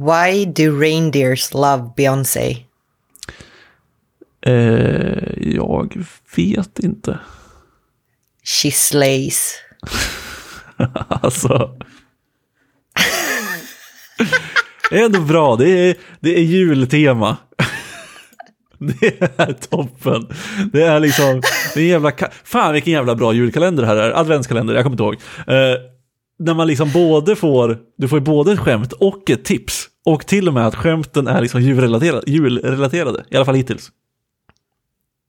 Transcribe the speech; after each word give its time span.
Why 0.00 0.44
do 0.46 0.80
reindeers 0.80 1.54
love 1.54 1.92
Beyoncé? 1.96 2.56
Eh, 4.46 5.54
jag 5.54 6.04
vet 6.36 6.78
inte. 6.78 7.18
She 8.44 8.70
slays. 8.70 9.54
alltså. 11.08 11.78
Det 14.90 15.00
är 15.00 15.04
ändå 15.04 15.20
bra, 15.20 15.56
det 15.56 15.68
är, 15.68 15.96
det 16.20 16.38
är 16.38 16.42
jultema. 16.42 17.36
Det 18.78 19.20
är 19.36 19.52
toppen. 19.52 20.26
Det 20.72 20.82
är 20.82 21.00
liksom, 21.00 21.42
det 21.74 21.80
är 21.80 21.86
jävla, 21.86 22.12
fan 22.44 22.72
vilken 22.72 22.92
jävla 22.92 23.14
bra 23.14 23.32
julkalender 23.32 23.82
det 23.82 23.86
här 23.86 23.96
är, 23.96 24.10
adventskalender, 24.10 24.74
jag 24.74 24.82
kommer 24.82 24.94
inte 24.94 25.02
ihåg. 25.02 25.14
Eh, 25.56 25.80
när 26.38 26.54
man 26.54 26.66
liksom 26.66 26.92
både 26.92 27.36
får, 27.36 27.78
du 27.96 28.08
får 28.08 28.20
både 28.20 28.52
ett 28.52 28.58
skämt 28.58 28.92
och 28.92 29.30
ett 29.30 29.44
tips. 29.44 29.89
Och 30.06 30.26
till 30.26 30.48
och 30.48 30.54
med 30.54 30.66
att 30.66 30.74
skämten 30.74 31.26
är 31.26 31.40
liksom 31.40 31.60
julrelaterade, 31.60 32.22
julrelaterade 32.26 33.24
i 33.28 33.36
alla 33.36 33.44
fall 33.44 33.54
hittills. 33.54 33.90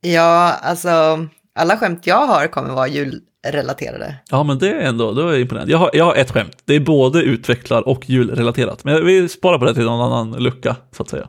Ja, 0.02 0.54
alltså 0.62 1.28
alla 1.56 1.78
skämt 1.78 2.08
jag 2.08 2.28
har 2.28 2.48
kommer 2.48 2.74
vara 2.74 2.88
julrelaterade. 2.88 4.16
Ja, 4.30 4.44
men 4.44 4.60
det 4.60 4.70
är 4.70 4.82
ändå, 4.82 5.12
då 5.12 5.28
är 5.28 5.32
jag 5.32 5.42
imponerad. 5.42 5.70
Jag 5.70 5.78
har, 5.78 5.90
jag 5.94 6.06
har 6.06 6.16
ett 6.16 6.32
skämt, 6.32 6.58
det 6.66 6.76
är 6.76 6.80
både 6.80 7.22
utvecklar 7.22 7.88
och 7.88 8.10
julrelaterat. 8.10 8.84
Men 8.84 9.06
vi 9.06 9.30
sparar 9.30 9.60
på 9.60 9.66
det 9.66 9.74
till 9.74 9.84
någon 9.84 10.14
annan 10.14 10.44
lucka, 10.44 10.76
så 10.92 11.04
att 11.04 11.10
säga. 11.10 11.28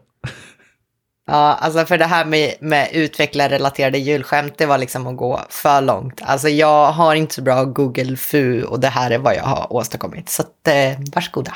Ja, 1.26 1.54
alltså 1.54 1.84
för 1.84 1.98
det 1.98 2.04
här 2.04 2.24
med, 2.24 2.54
med 2.60 2.88
utvecklarrelaterade 2.92 3.98
julskämt, 3.98 4.54
det 4.58 4.66
var 4.66 4.78
liksom 4.78 5.06
att 5.06 5.16
gå 5.16 5.40
för 5.48 5.80
långt. 5.80 6.20
Alltså 6.22 6.48
jag 6.48 6.92
har 6.92 7.14
inte 7.14 7.34
så 7.34 7.42
bra 7.42 7.64
Google 7.64 8.16
FU 8.16 8.62
och 8.62 8.80
det 8.80 8.88
här 8.88 9.10
är 9.10 9.18
vad 9.18 9.36
jag 9.36 9.44
har 9.44 9.72
åstadkommit. 9.72 10.28
Så 10.28 10.42
att, 10.42 10.68
eh, 10.68 10.98
varsågoda. 11.14 11.52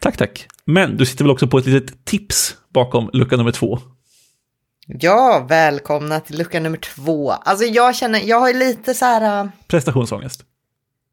Tack, 0.00 0.16
tack. 0.16 0.46
Men 0.64 0.96
du 0.96 1.06
sitter 1.06 1.24
väl 1.24 1.30
också 1.30 1.46
på 1.46 1.58
ett 1.58 1.66
litet 1.66 2.04
tips 2.04 2.56
bakom 2.74 3.10
lucka 3.12 3.36
nummer 3.36 3.52
två? 3.52 3.78
Ja, 4.86 5.46
välkomna 5.48 6.20
till 6.20 6.38
lucka 6.38 6.60
nummer 6.60 6.78
två. 6.78 7.30
Alltså 7.30 7.64
jag 7.64 7.96
känner, 7.96 8.20
jag 8.20 8.40
har 8.40 8.48
ju 8.48 8.58
lite 8.58 8.94
så 8.94 9.04
här... 9.04 9.44
Uh... 9.44 9.50
Prestationsångest. 9.68 10.44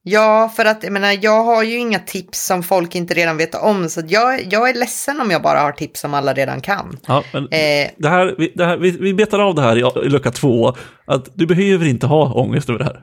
Ja, 0.09 0.51
för 0.55 0.65
att 0.65 0.83
jag 0.83 0.93
menar, 0.93 1.17
jag 1.21 1.43
har 1.43 1.63
ju 1.63 1.77
inga 1.77 1.99
tips 1.99 2.45
som 2.45 2.63
folk 2.63 2.95
inte 2.95 3.13
redan 3.13 3.37
vet 3.37 3.55
om. 3.55 3.89
Så 3.89 4.01
jag, 4.07 4.53
jag 4.53 4.69
är 4.69 4.73
ledsen 4.73 5.21
om 5.21 5.31
jag 5.31 5.41
bara 5.41 5.59
har 5.59 5.71
tips 5.71 5.99
som 5.99 6.13
alla 6.13 6.33
redan 6.33 6.61
kan. 6.61 6.97
Ja, 7.07 7.23
men 7.33 7.43
eh, 7.43 7.89
det 7.97 8.09
här, 8.09 8.35
vi, 8.37 8.53
det 8.55 8.65
här, 8.65 8.77
vi, 8.77 8.91
vi 8.91 9.13
betar 9.13 9.39
av 9.39 9.55
det 9.55 9.61
här 9.61 9.77
i, 9.77 10.05
i 10.05 10.09
lucka 10.09 10.31
två. 10.31 10.75
Att 11.07 11.29
du 11.33 11.45
behöver 11.45 11.85
inte 11.85 12.07
ha 12.07 12.33
ångest 12.33 12.69
över 12.69 12.79
det 12.79 12.85
här. 12.85 13.01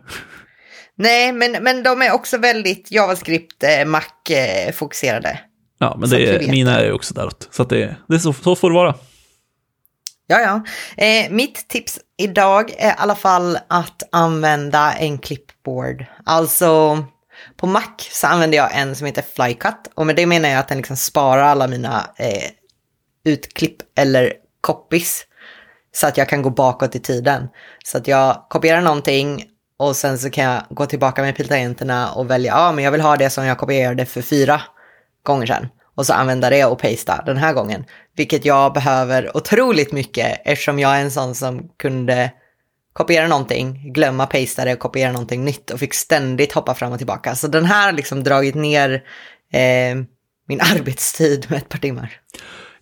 Nej, 0.96 1.32
men, 1.32 1.52
men 1.52 1.82
de 1.82 2.02
är 2.02 2.12
också 2.12 2.38
väldigt 2.38 2.92
JavaScript, 2.92 3.62
eh, 3.62 3.86
Mac-fokuserade. 3.86 5.38
Ja, 5.78 5.96
men 6.00 6.10
det 6.10 6.26
är, 6.26 6.48
mina 6.50 6.80
är 6.80 6.92
också 6.92 7.14
däråt. 7.14 7.48
Så, 7.50 7.64
det, 7.64 7.96
det 8.08 8.14
är 8.14 8.18
så, 8.18 8.32
så 8.32 8.56
får 8.56 8.70
det 8.70 8.74
vara. 8.74 8.94
Ja, 10.26 10.40
ja. 10.40 10.64
Eh, 11.04 11.30
mitt 11.30 11.68
tips 11.68 12.00
idag 12.16 12.74
är 12.78 12.90
i 12.90 12.94
alla 12.96 13.14
fall 13.14 13.58
att 13.68 14.02
använda 14.12 14.92
en 14.92 15.18
clipboard. 15.18 16.04
Alltså, 16.24 16.98
på 17.56 17.66
Mac 17.66 17.96
så 17.98 18.26
använder 18.26 18.58
jag 18.58 18.78
en 18.78 18.96
som 18.96 19.06
heter 19.06 19.24
Flycut. 19.36 19.92
Och 19.94 20.06
med 20.06 20.16
det 20.16 20.26
menar 20.26 20.48
jag 20.48 20.58
att 20.58 20.68
den 20.68 20.76
liksom 20.76 20.96
sparar 20.96 21.42
alla 21.42 21.66
mina 21.66 22.10
eh, 22.16 22.50
utklipp 23.24 23.76
eller 23.98 24.32
copies. 24.60 25.26
Så 25.92 26.06
att 26.06 26.16
jag 26.16 26.28
kan 26.28 26.42
gå 26.42 26.50
bakåt 26.50 26.96
i 26.96 27.00
tiden. 27.00 27.48
Så 27.84 27.98
att 27.98 28.08
jag 28.08 28.46
kopierar 28.48 28.80
någonting 28.80 29.44
och 29.78 29.96
sen 29.96 30.18
så 30.18 30.30
kan 30.30 30.44
jag 30.44 30.62
gå 30.70 30.86
tillbaka 30.86 31.22
med 31.22 31.36
piltangenterna 31.36 32.12
och 32.12 32.30
välja, 32.30 32.52
ja 32.52 32.72
men 32.72 32.84
jag 32.84 32.92
vill 32.92 33.00
ha 33.00 33.16
det 33.16 33.30
som 33.30 33.46
jag 33.46 33.58
kopierade 33.58 34.06
för 34.06 34.22
fyra 34.22 34.62
gånger 35.22 35.46
sedan 35.46 35.68
och 35.94 36.06
så 36.06 36.12
använda 36.12 36.50
det 36.50 36.64
och 36.64 36.78
pasta 36.78 37.22
den 37.26 37.36
här 37.36 37.52
gången. 37.52 37.84
Vilket 38.16 38.44
jag 38.44 38.72
behöver 38.72 39.36
otroligt 39.36 39.92
mycket 39.92 40.40
eftersom 40.44 40.78
jag 40.78 40.96
är 40.96 41.02
en 41.02 41.10
sån 41.10 41.34
som 41.34 41.68
kunde 41.78 42.30
kopiera 42.92 43.28
någonting, 43.28 43.92
glömma 43.92 44.26
pasta 44.26 44.64
det 44.64 44.72
och 44.72 44.78
kopiera 44.78 45.12
någonting 45.12 45.44
nytt 45.44 45.70
och 45.70 45.80
fick 45.80 45.94
ständigt 45.94 46.52
hoppa 46.52 46.74
fram 46.74 46.92
och 46.92 46.98
tillbaka. 46.98 47.34
Så 47.34 47.48
den 47.48 47.64
här 47.64 47.86
har 47.86 47.92
liksom 47.92 48.24
dragit 48.24 48.54
ner 48.54 48.90
eh, 49.52 49.96
min 50.48 50.60
arbetstid 50.76 51.46
med 51.48 51.58
ett 51.58 51.68
par 51.68 51.78
timmar. 51.78 52.10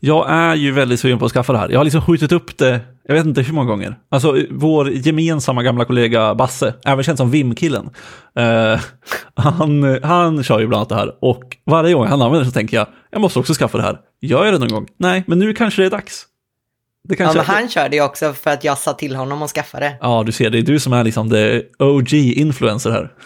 Jag 0.04 0.30
är 0.30 0.54
ju 0.54 0.72
väldigt 0.72 1.00
sugen 1.00 1.18
på 1.18 1.24
att 1.24 1.32
skaffa 1.32 1.52
det 1.52 1.58
här. 1.58 1.68
Jag 1.68 1.78
har 1.78 1.84
liksom 1.84 2.02
skjutit 2.02 2.32
upp 2.32 2.58
det, 2.58 2.80
jag 3.08 3.14
vet 3.14 3.26
inte 3.26 3.42
hur 3.42 3.54
många 3.54 3.68
gånger. 3.68 3.98
Alltså 4.10 4.36
vår 4.50 4.90
gemensamma 4.90 5.62
gamla 5.62 5.84
kollega 5.84 6.34
Basse, 6.34 6.74
även 6.84 7.04
känd 7.04 7.18
som 7.18 7.30
Vim-killen. 7.30 7.90
Eh, 8.36 8.80
han, 9.42 10.00
han 10.02 10.44
kör 10.44 10.60
ju 10.60 10.66
bland 10.66 10.78
annat 10.78 10.88
det 10.88 10.94
här 10.94 11.24
och 11.24 11.56
varje 11.66 11.94
gång 11.94 12.06
han 12.06 12.22
använder 12.22 12.40
det 12.40 12.46
så 12.46 12.52
tänker 12.52 12.76
jag, 12.76 12.86
jag 13.10 13.20
måste 13.20 13.38
också 13.38 13.54
skaffa 13.54 13.78
det 13.78 13.84
här. 13.84 13.98
Gör 14.20 14.44
jag 14.44 14.54
det 14.54 14.58
någon 14.58 14.68
gång? 14.68 14.88
Nej, 14.96 15.24
men 15.26 15.38
nu 15.38 15.54
kanske 15.54 15.82
det 15.82 15.86
är 15.86 15.90
dags. 15.90 16.26
Det 17.08 17.16
kanske 17.16 17.38
ja, 17.38 17.44
men 17.46 17.54
han 17.54 17.68
körde 17.68 17.96
ju 17.96 18.02
också 18.02 18.32
för 18.32 18.50
att 18.50 18.64
jag 18.64 18.78
sa 18.78 18.92
till 18.92 19.16
honom 19.16 19.42
att 19.42 19.50
skaffa 19.50 19.80
det. 19.80 19.96
Ja, 20.00 20.22
du 20.26 20.32
ser, 20.32 20.50
det 20.50 20.58
är 20.58 20.62
du 20.62 20.80
som 20.80 20.92
är 20.92 21.04
liksom 21.04 21.30
the 21.30 21.62
OG-influencer 21.78 22.90
här. 22.90 23.12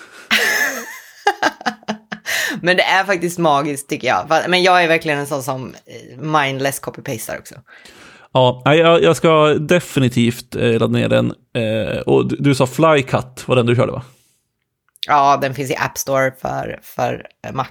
Men 2.60 2.76
det 2.76 2.82
är 2.82 3.04
faktiskt 3.04 3.38
magiskt 3.38 3.88
tycker 3.88 4.08
jag. 4.08 4.26
Men 4.48 4.62
jag 4.62 4.84
är 4.84 4.88
verkligen 4.88 5.18
en 5.18 5.26
sån 5.26 5.42
som 5.42 5.74
eh, 5.86 6.22
mindless 6.22 6.80
copy-pastar 6.80 7.38
också. 7.38 7.54
Ja, 8.32 8.62
jag, 8.64 9.02
jag 9.02 9.16
ska 9.16 9.54
definitivt 9.54 10.56
eh, 10.56 10.70
ladda 10.70 10.86
ner 10.86 11.08
den. 11.08 11.32
Eh, 11.54 11.98
och 11.98 12.28
du, 12.28 12.36
du 12.36 12.54
sa 12.54 12.66
Flycut 12.66 13.48
var 13.48 13.56
den 13.56 13.66
du 13.66 13.76
körde 13.76 13.92
va? 13.92 14.02
Ja, 15.06 15.38
den 15.42 15.54
finns 15.54 15.70
i 15.70 15.76
App 15.76 15.98
Store 15.98 16.32
för, 16.38 16.78
för 16.82 17.26
Mac. 17.52 17.66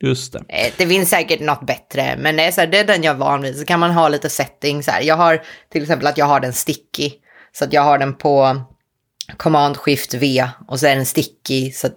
Just 0.00 0.32
det. 0.32 0.44
Det 0.76 0.86
finns 0.86 1.10
säkert 1.10 1.40
något 1.40 1.66
bättre, 1.66 2.16
men 2.18 2.36
det 2.36 2.42
är, 2.42 2.52
så 2.52 2.60
här, 2.60 2.68
det 2.68 2.78
är 2.78 2.84
den 2.84 3.02
jag 3.02 3.14
är 3.14 3.18
van 3.18 3.42
vid. 3.42 3.58
Så 3.58 3.64
kan 3.64 3.80
man 3.80 3.90
ha 3.90 4.08
lite 4.08 4.30
settings 4.30 4.86
här. 4.86 5.02
Jag 5.02 5.16
har 5.16 5.42
till 5.72 5.82
exempel 5.82 6.06
att 6.06 6.18
jag 6.18 6.26
har 6.26 6.40
den 6.40 6.52
sticky. 6.52 7.10
Så 7.52 7.64
att 7.64 7.72
jag 7.72 7.82
har 7.82 7.98
den 7.98 8.14
på 8.14 8.62
Command 9.36 9.76
Shift 9.76 10.14
V 10.14 10.48
och 10.68 10.80
så 10.80 10.86
är 10.86 10.96
den 10.96 11.06
sticky. 11.06 11.72
Så 11.72 11.88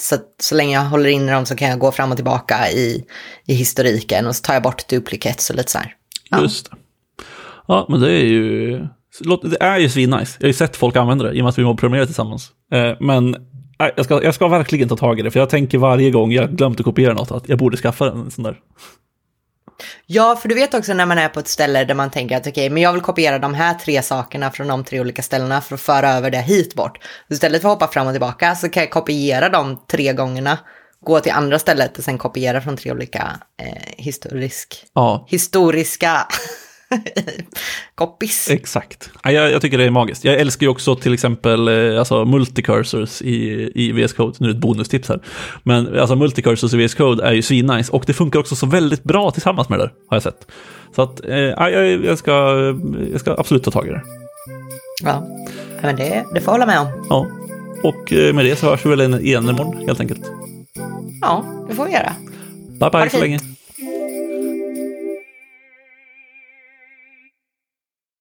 så, 0.00 0.16
så 0.40 0.54
länge 0.54 0.74
jag 0.74 0.84
håller 0.84 1.10
inne 1.10 1.32
dem 1.32 1.46
så 1.46 1.56
kan 1.56 1.68
jag 1.68 1.78
gå 1.78 1.92
fram 1.92 2.10
och 2.10 2.16
tillbaka 2.16 2.70
i, 2.70 3.04
i 3.46 3.54
historiken 3.54 4.26
och 4.26 4.36
så 4.36 4.42
tar 4.42 4.54
jag 4.54 4.62
bort 4.62 4.88
duplicates 4.88 5.50
och 5.50 5.56
lite 5.56 5.70
så 5.72 5.78
här. 5.78 5.94
Ja. 6.30 6.42
Just 6.42 6.70
det. 6.70 6.76
Ja, 7.68 7.86
men 7.88 8.00
det 8.00 8.12
är 8.12 8.24
ju, 8.24 8.78
det 9.42 9.56
är 9.60 9.78
ju 9.78 9.88
svinnice. 9.88 10.36
Jag 10.38 10.44
har 10.44 10.48
ju 10.48 10.52
sett 10.52 10.76
folk 10.76 10.96
använda 10.96 11.24
det 11.24 11.32
i 11.36 11.40
och 11.40 11.44
med 11.44 11.48
att 11.48 11.58
vi 11.58 11.62
programmerar 11.62 12.06
tillsammans. 12.06 12.50
Eh, 12.72 12.96
men 13.00 13.36
jag 13.78 14.04
ska, 14.04 14.22
jag 14.22 14.34
ska 14.34 14.48
verkligen 14.48 14.88
ta 14.88 14.96
tag 14.96 15.18
i 15.18 15.22
det, 15.22 15.30
för 15.30 15.40
jag 15.40 15.50
tänker 15.50 15.78
varje 15.78 16.10
gång 16.10 16.32
jag 16.32 16.50
glömt 16.50 16.80
att 16.80 16.84
kopiera 16.84 17.14
något 17.14 17.30
att 17.30 17.48
jag 17.48 17.58
borde 17.58 17.76
skaffa 17.76 18.06
en 18.06 18.30
sån 18.30 18.44
där. 18.44 18.60
Ja, 20.06 20.36
för 20.36 20.48
du 20.48 20.54
vet 20.54 20.74
också 20.74 20.94
när 20.94 21.06
man 21.06 21.18
är 21.18 21.28
på 21.28 21.40
ett 21.40 21.48
ställe 21.48 21.84
där 21.84 21.94
man 21.94 22.10
tänker 22.10 22.36
att 22.36 22.42
okej, 22.42 22.50
okay, 22.50 22.70
men 22.70 22.82
jag 22.82 22.92
vill 22.92 23.02
kopiera 23.02 23.38
de 23.38 23.54
här 23.54 23.74
tre 23.74 24.02
sakerna 24.02 24.50
från 24.50 24.66
de 24.66 24.84
tre 24.84 25.00
olika 25.00 25.22
ställena 25.22 25.60
för 25.60 25.74
att 25.74 25.80
föra 25.80 26.10
över 26.10 26.30
det 26.30 26.38
hit 26.38 26.74
bort. 26.74 26.98
Istället 27.30 27.62
för 27.62 27.68
att 27.68 27.74
hoppa 27.74 27.92
fram 27.92 28.06
och 28.06 28.12
tillbaka 28.12 28.54
så 28.54 28.68
kan 28.68 28.82
jag 28.82 28.90
kopiera 28.90 29.48
de 29.48 29.82
tre 29.90 30.12
gångerna, 30.12 30.58
gå 31.00 31.20
till 31.20 31.32
andra 31.32 31.58
stället 31.58 31.98
och 31.98 32.04
sen 32.04 32.18
kopiera 32.18 32.60
från 32.60 32.76
tre 32.76 32.92
olika 32.92 33.40
eh, 33.62 33.82
historisk, 33.96 34.86
ja. 34.94 35.26
historiska 35.28 36.26
Koppis. 37.94 38.50
Exakt. 38.50 39.10
jag, 39.24 39.34
jag, 39.34 39.62
tycker 39.62 39.78
det 39.78 39.84
är 39.84 39.90
magiskt. 39.90 40.24
Jag 40.24 40.40
älskar 40.40 40.66
ju 40.66 40.70
också 40.70 40.96
till 40.96 41.14
exempel 41.14 41.68
eh, 41.68 41.98
alltså, 41.98 42.24
multicursors 42.24 43.22
i, 43.22 43.70
i 43.74 43.92
VS 43.92 44.12
Code. 44.12 44.36
Nu 44.40 44.48
är 44.48 44.52
det 44.52 44.56
ett 44.56 44.62
bonustips 44.62 45.08
här. 45.08 45.20
Men 45.62 45.98
alltså, 45.98 46.16
multicursors 46.16 46.74
i 46.74 46.86
VS 46.86 46.94
Code 46.94 47.24
är 47.24 47.32
ju 47.32 47.42
svinnice 47.42 47.92
och 47.92 48.04
det 48.06 48.12
funkar 48.12 48.40
också 48.40 48.56
så 48.56 48.66
väldigt 48.66 49.02
bra 49.02 49.30
tillsammans 49.30 49.68
med 49.68 49.78
det 49.78 49.90
har 50.08 50.16
jag 50.16 50.22
sett. 50.22 50.46
Så 50.96 51.02
att 51.02 51.24
eh, 51.24 51.36
jag, 51.38 52.04
jag, 52.04 52.18
ska, 52.18 52.32
jag 53.12 53.20
ska 53.20 53.34
absolut 53.38 53.64
ta 53.64 53.70
tag 53.70 53.86
i 53.86 53.90
det. 53.90 54.02
Ja, 55.02 55.26
men 55.82 55.96
det, 55.96 56.24
det 56.34 56.40
får 56.40 56.54
jag 56.54 56.60
hålla 56.60 56.66
med 56.66 56.80
om. 56.80 57.06
Ja, 57.08 57.26
och 57.82 58.12
eh, 58.12 58.34
med 58.34 58.44
det 58.44 58.56
så 58.56 58.66
hörs 58.66 58.86
vi 58.86 58.90
väl 58.90 59.20
igen 59.20 59.48
imorgon 59.48 59.86
helt 59.86 60.00
enkelt. 60.00 60.20
Ja, 61.20 61.44
det 61.68 61.74
får 61.74 61.84
vi 61.84 61.92
göra. 61.92 62.12
Bye 62.80 62.90
bye 62.90 63.10
så 63.10 63.18
länge. 63.20 63.40